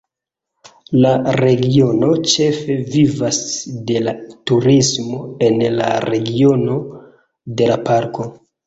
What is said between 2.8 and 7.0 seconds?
vivas de la turismo en la regiono